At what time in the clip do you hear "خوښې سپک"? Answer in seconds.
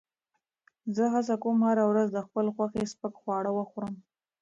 2.55-3.13